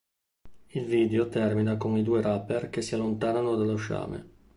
[0.69, 4.29] Il video termina con i due rapper che si allontanano dallo sciame.